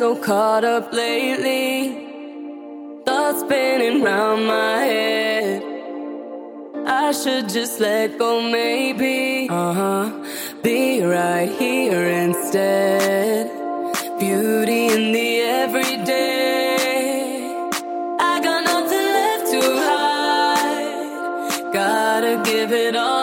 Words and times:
So 0.00 0.16
caught 0.16 0.64
up 0.64 0.94
lately. 0.94 1.92
Thoughts 3.04 3.40
spinning 3.40 4.02
round 4.02 4.46
my 4.46 4.78
head. 4.78 5.62
I 6.86 7.12
should 7.12 7.50
just 7.50 7.80
let 7.80 8.18
go, 8.18 8.40
maybe. 8.40 9.46
Uh 9.50 9.74
huh. 9.74 10.24
Be 10.62 11.02
right 11.02 11.50
here 11.50 12.06
instead. 12.24 13.50
Beauty 14.18 14.86
in 14.86 15.12
the 15.12 15.30
everyday. 15.64 16.76
I 18.30 18.40
got 18.46 18.60
nothing 18.72 19.08
left 19.18 19.46
to 19.52 19.62
hide. 19.86 21.72
Gotta 21.74 22.42
give 22.50 22.72
it 22.72 22.96
all 22.96 23.19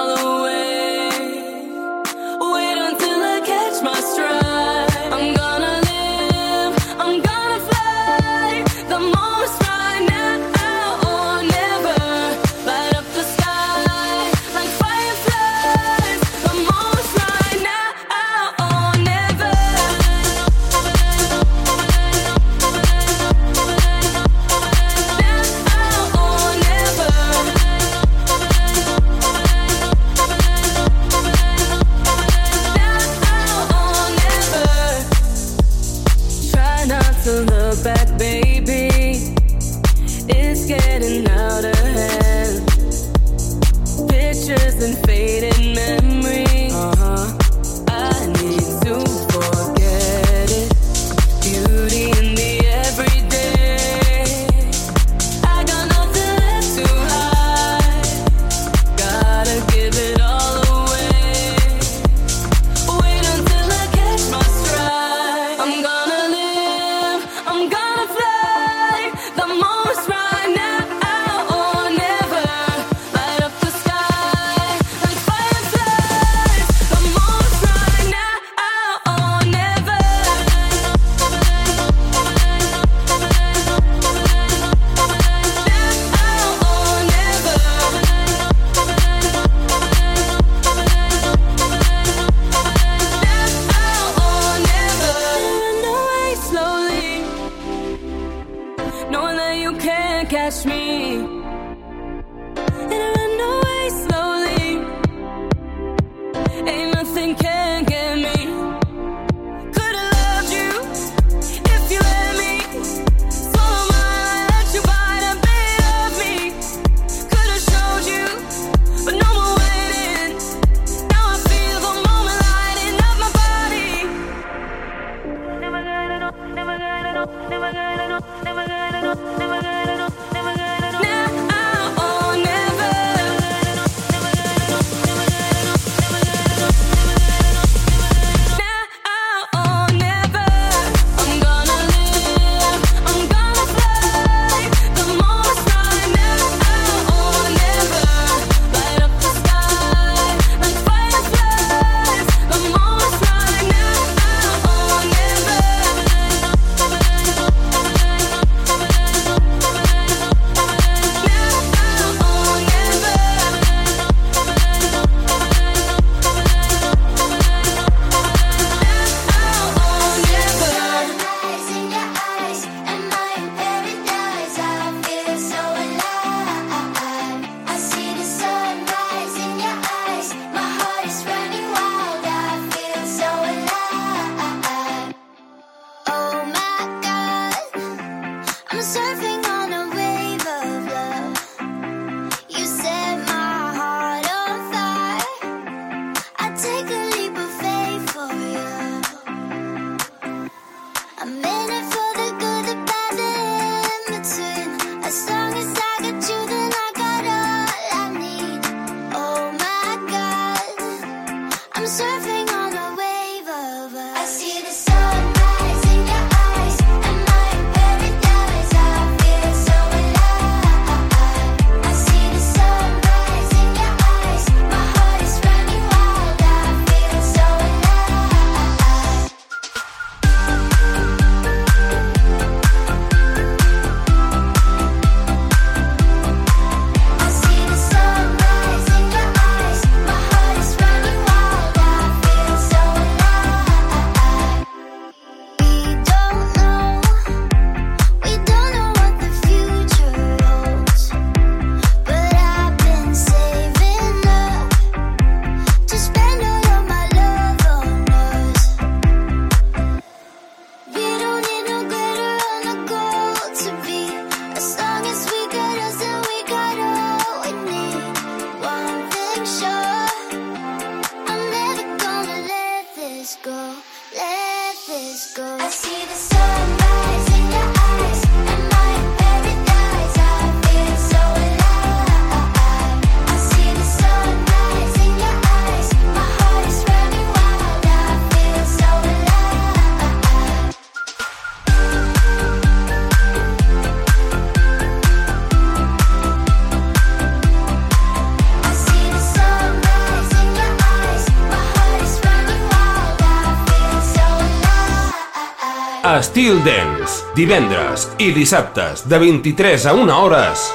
Till 306.38 306.60
Dance, 306.64 307.24
divendres 307.34 308.04
i 308.22 308.28
dissabtes 308.30 309.02
de 309.10 309.18
23 309.18 309.88
a 309.90 309.94
1 309.98 310.12
hores 310.14 310.68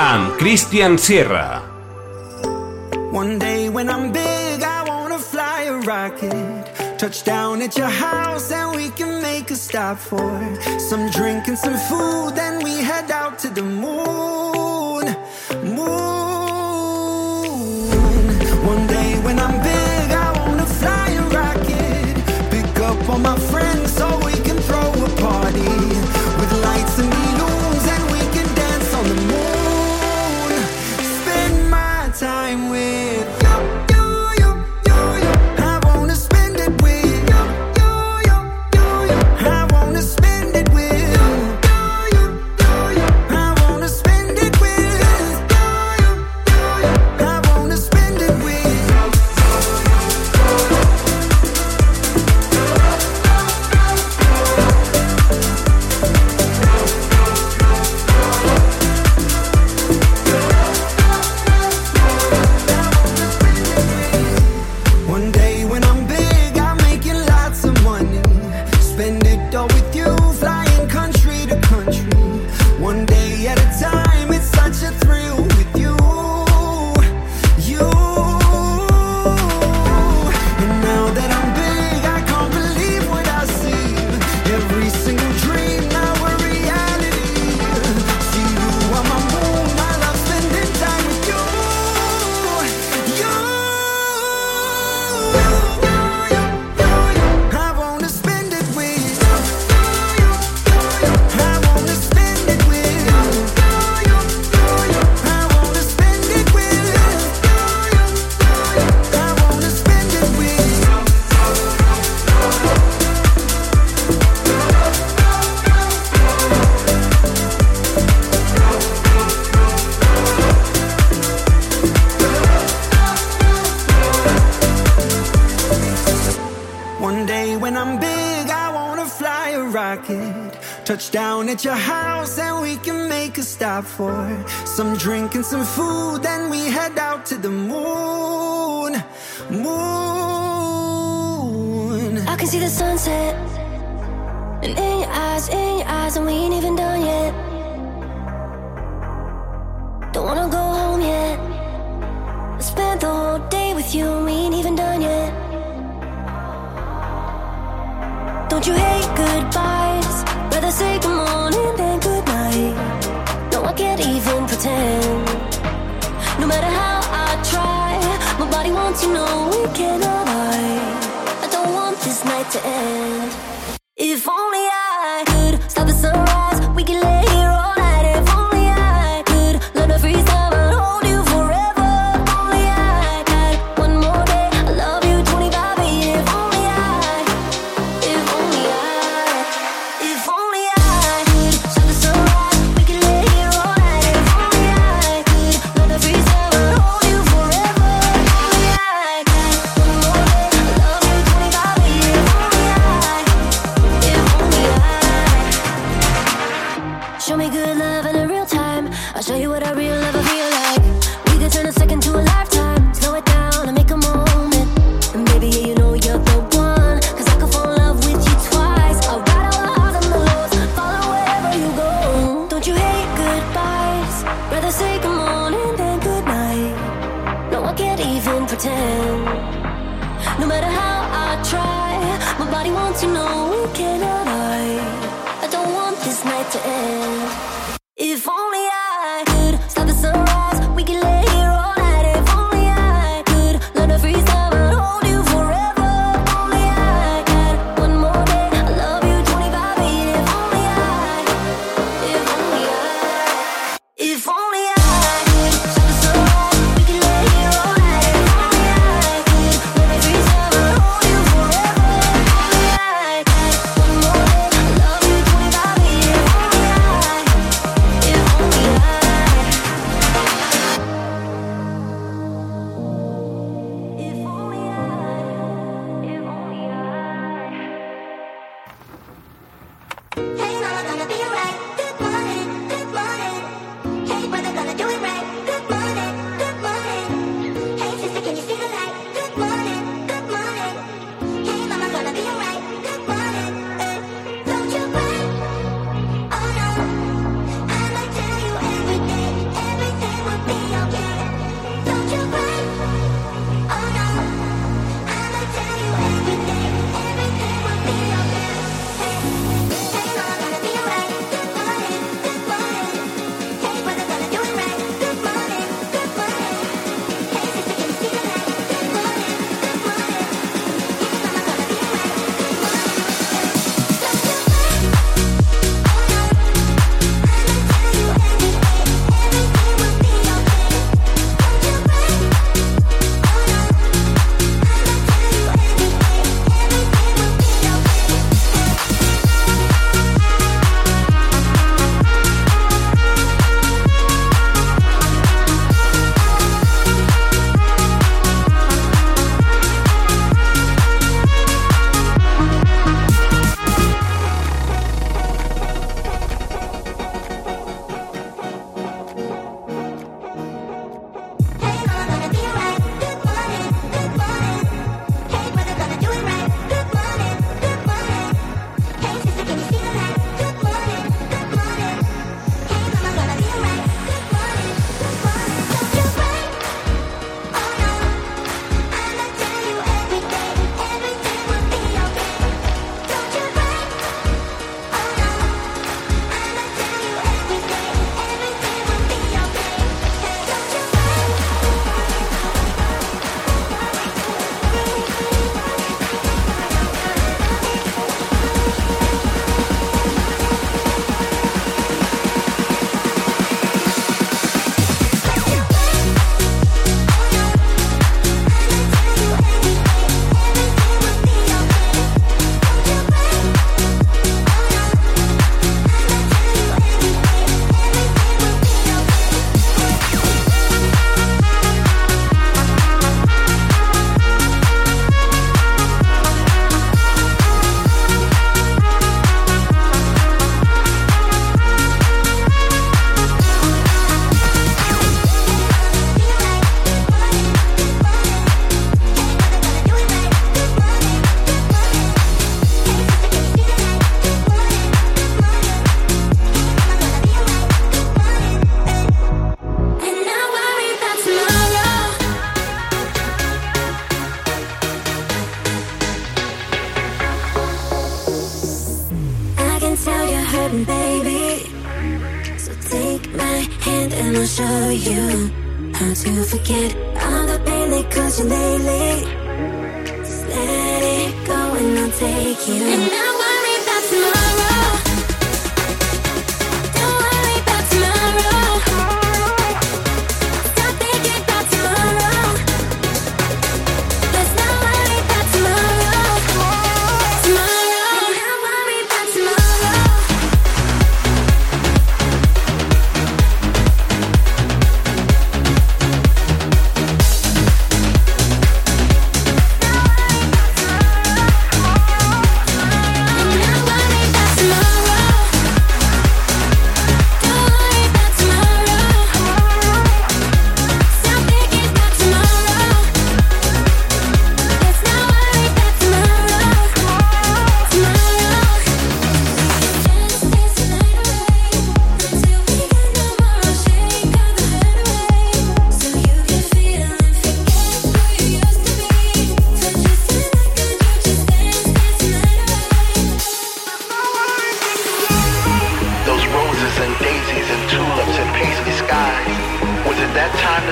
amb 0.00 0.38
Christian 0.40 0.96
Sierra. 0.96 1.60
One 3.12 3.36
day 3.38 3.68
when 3.68 3.90
I'm 3.90 4.12
big, 4.12 4.64
I 4.64 4.80
wanna 4.88 5.18
fly 5.18 5.68
a 5.68 5.76
rocket. 5.84 6.96
Touch 6.96 7.22
down 7.22 7.60
at 7.60 7.76
your 7.76 7.92
house 7.92 8.50
and 8.50 8.74
we 8.76 8.88
can 8.96 9.20
make 9.20 9.50
a 9.52 9.56
stop 9.56 9.98
for 9.98 10.40
some 10.88 11.10
drink 11.10 11.48
and 11.48 11.58
some 11.58 11.76
food. 11.76 12.34
Then 12.34 12.64
we 12.64 12.82
head 12.82 13.10
out 13.10 13.38
to 13.40 13.50
the 13.50 13.62
moon, 13.62 15.04
moon. 15.76 15.84
One 18.72 18.86
day 18.86 19.20
when 19.20 19.38
I'm 19.38 19.60
big, 19.60 20.08
I 20.16 20.32
wanna 20.40 20.64
fly 20.64 21.10
a 21.12 21.24
rocket. 21.28 22.16
Pick 22.50 22.80
up 22.80 23.10
on 23.10 23.20
my 23.20 23.36
phone 23.36 23.53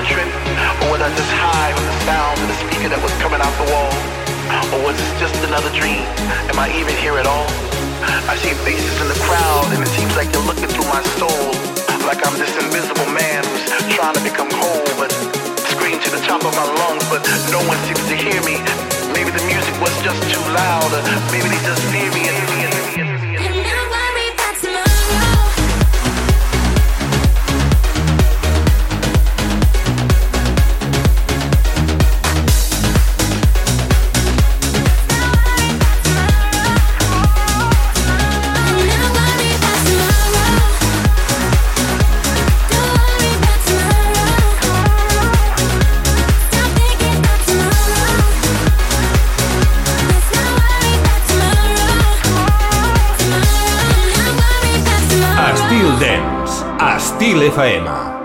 trip? 0.01 0.25
Or 0.81 0.97
was 0.97 1.01
I 1.05 1.13
just 1.13 1.29
high 1.37 1.69
on 1.69 1.83
the 1.85 1.97
sound 2.09 2.41
of 2.41 2.47
the 2.49 2.57
speaker 2.65 2.89
that 2.89 2.97
was 2.97 3.13
coming 3.21 3.37
out 3.37 3.53
the 3.61 3.69
wall? 3.69 3.93
Or 4.73 4.89
was 4.89 4.97
this 4.97 5.11
just 5.21 5.37
another 5.45 5.69
dream? 5.77 6.01
Am 6.49 6.57
I 6.57 6.73
even 6.73 6.97
here 6.97 7.21
at 7.21 7.29
all? 7.29 7.45
I 8.25 8.33
see 8.41 8.57
faces 8.65 8.97
in 8.97 9.07
the 9.07 9.19
crowd 9.21 9.69
and 9.69 9.79
it 9.85 9.91
seems 9.93 10.17
like 10.17 10.33
they're 10.33 10.47
looking 10.49 10.71
through 10.73 10.89
my 10.89 11.03
soul. 11.21 11.53
Like 12.09 12.25
I'm 12.25 12.33
this 12.41 12.51
invisible 12.57 13.07
man 13.13 13.45
who's 13.45 13.69
trying 13.93 14.17
to 14.17 14.23
become 14.25 14.49
whole, 14.49 14.89
but 14.97 15.13
scream 15.69 16.01
to 16.01 16.09
the 16.09 16.21
top 16.25 16.41
of 16.41 16.53
my 16.57 16.65
lungs, 16.65 17.05
but 17.13 17.21
no 17.53 17.61
one 17.69 17.77
seems 17.85 18.01
to 18.09 18.15
hear 18.17 18.41
me. 18.41 18.57
Maybe 19.13 19.29
the 19.29 19.45
music 19.45 19.77
was 19.77 19.93
just 20.01 20.19
too 20.33 20.43
loud, 20.57 20.89
or 20.89 21.01
maybe 21.29 21.47
they 21.53 21.61
just 21.61 21.81
fear 21.93 22.09
me 22.17 22.27
and 22.33 22.37
and 22.65 22.72
Estil 57.33 57.49
FM. 57.49 58.22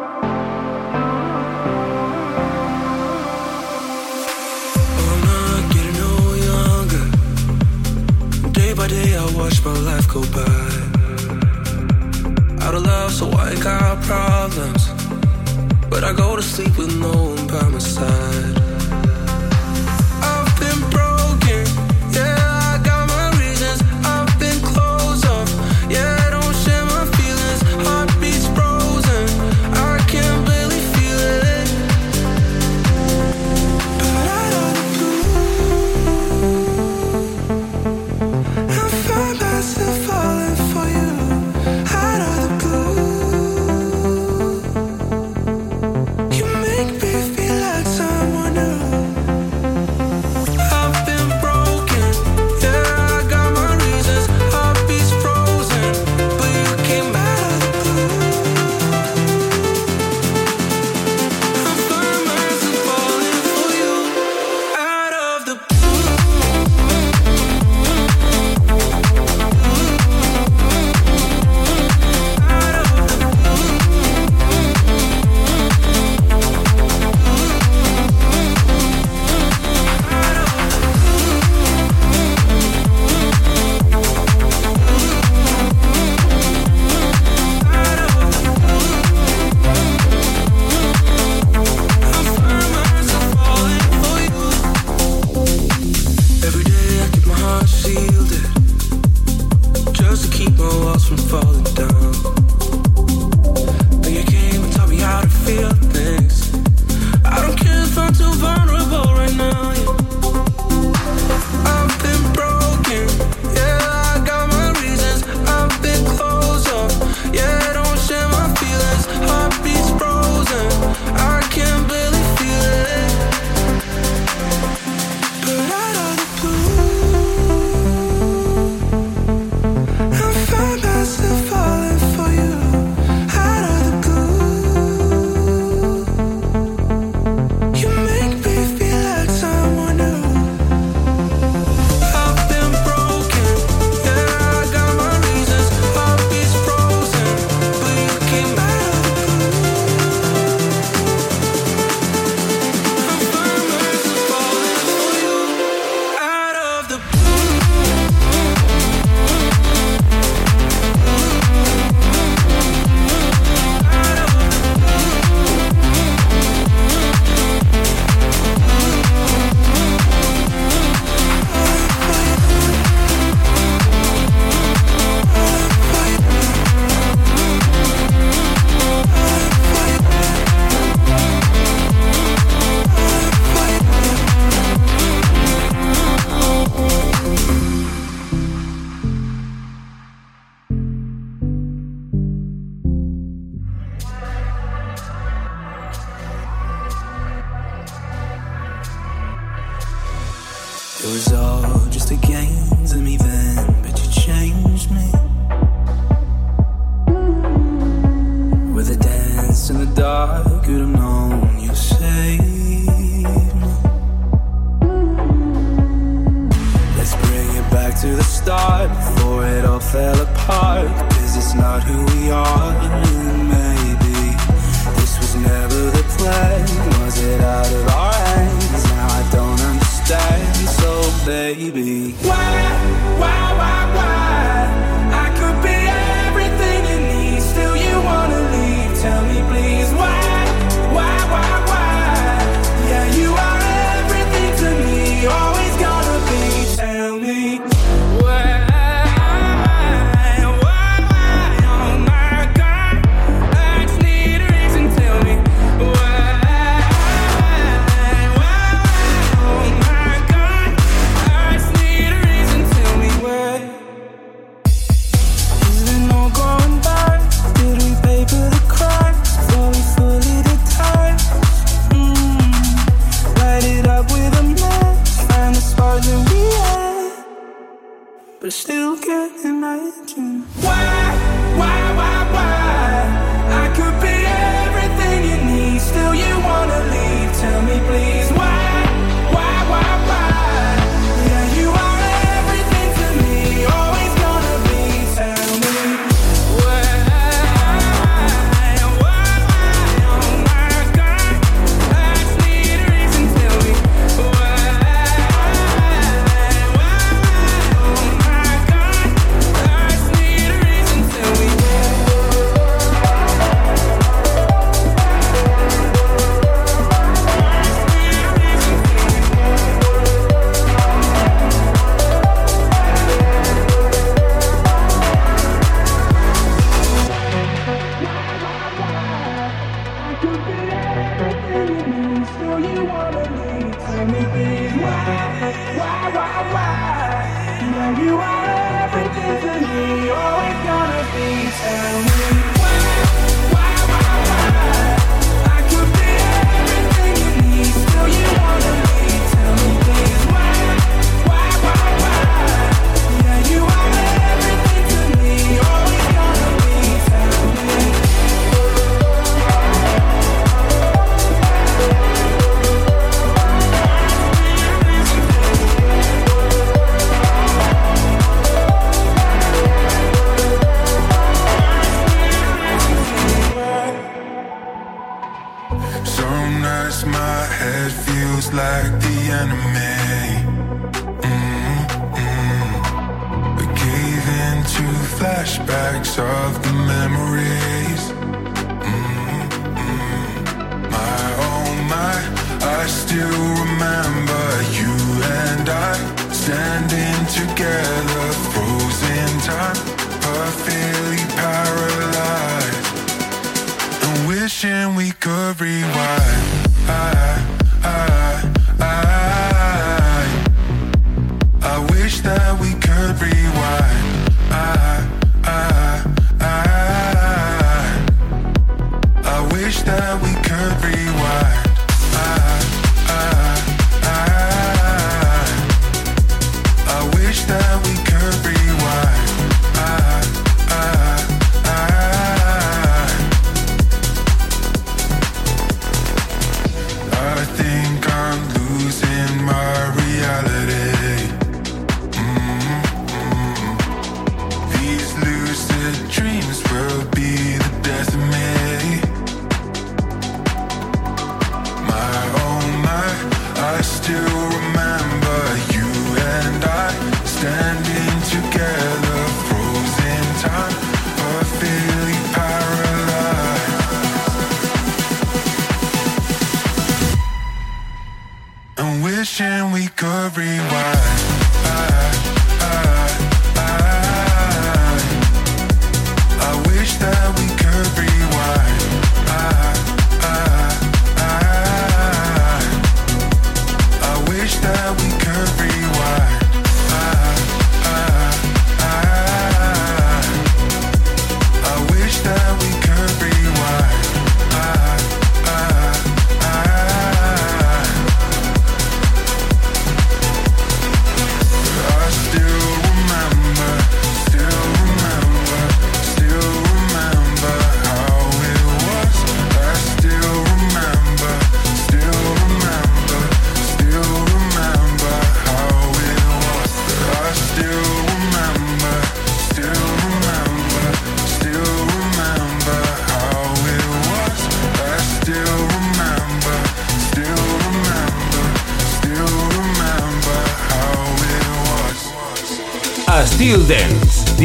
But 278.49 278.55
still 278.55 278.97
can't 278.97 279.45
imagine. 279.45 280.41
why, 280.63 280.98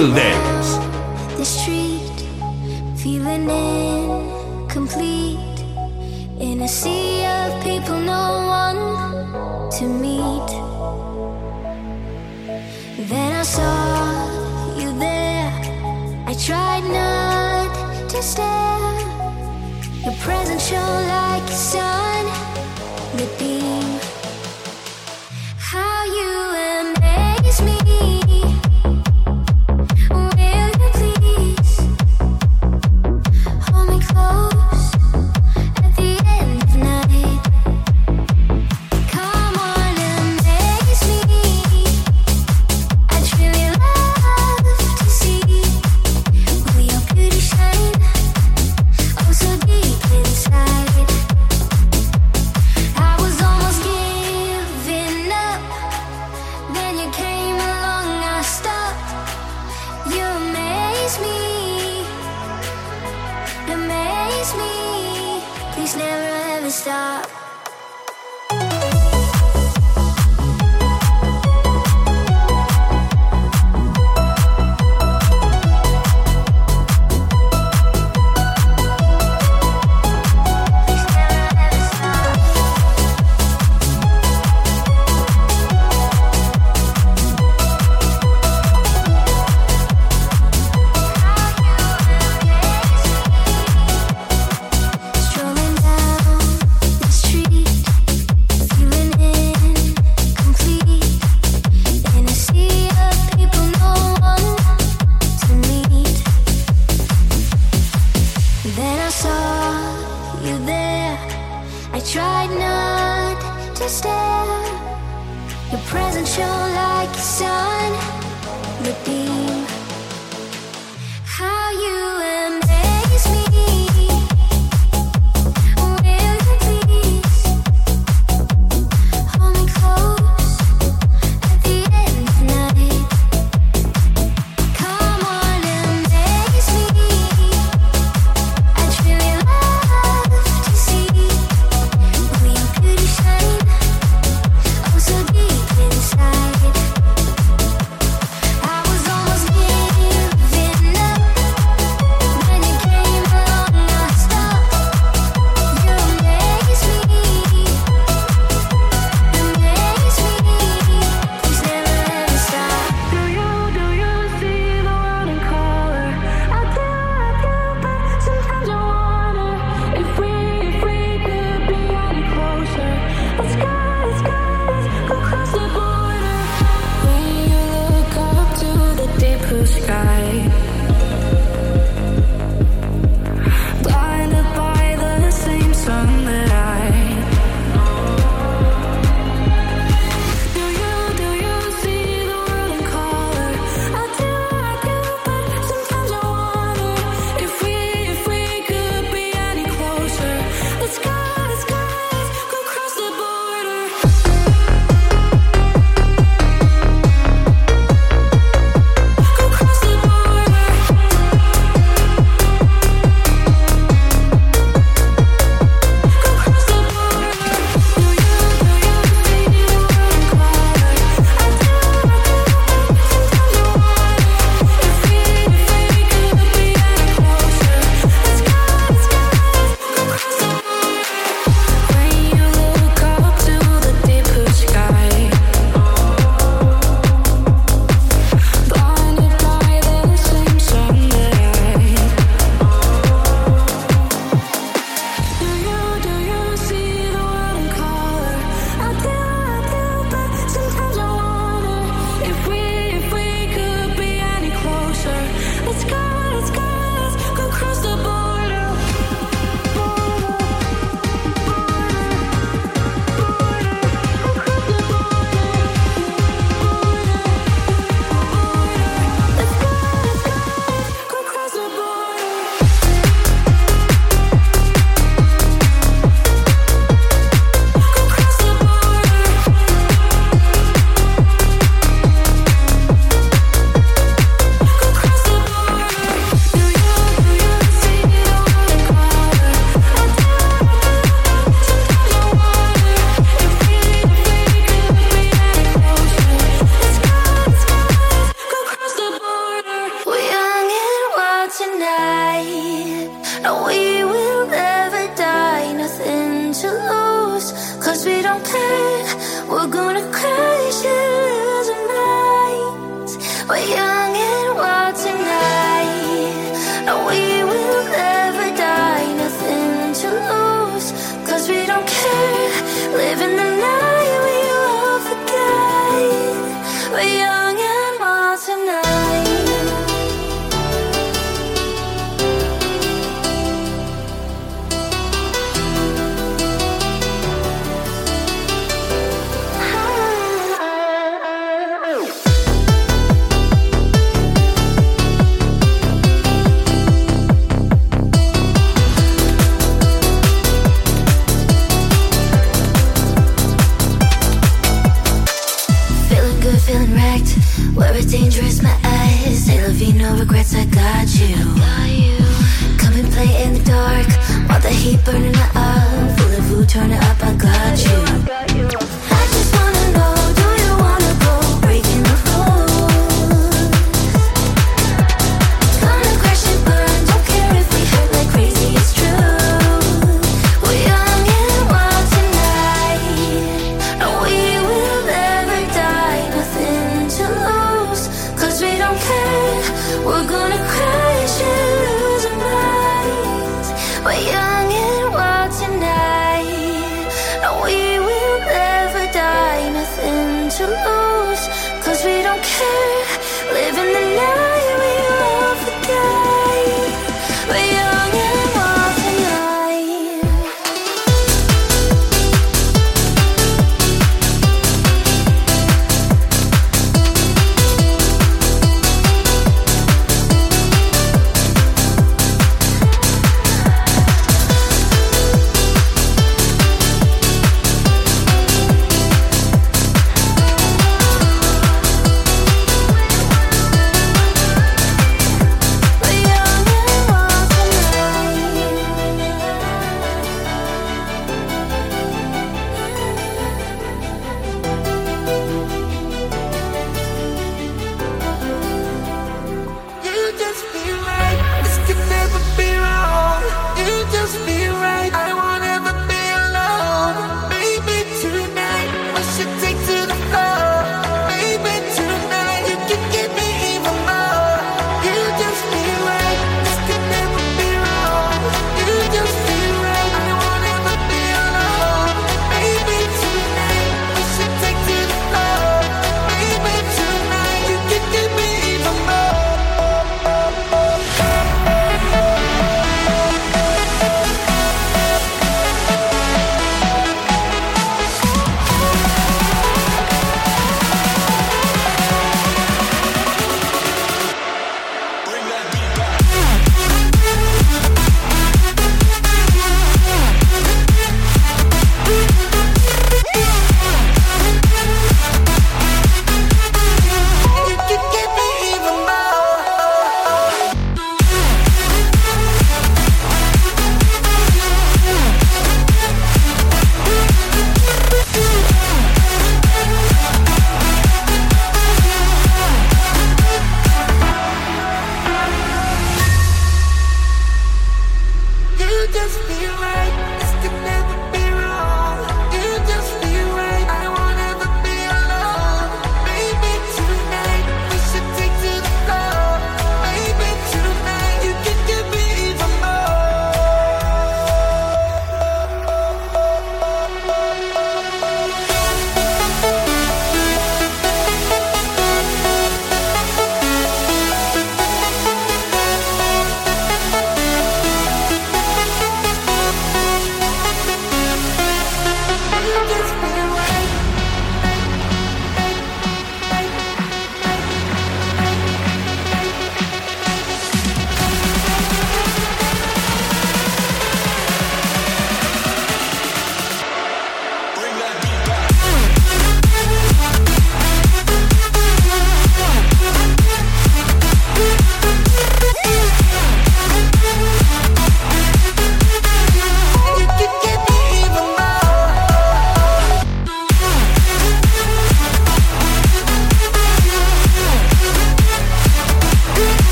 Wilde. 0.00 0.49